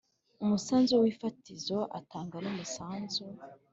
umusanzu 0.43 0.93
w 1.01 1.05
ifatizo 1.13 1.79
atanga 1.99 2.35
n 2.43 2.45
umusanzu 2.51 3.23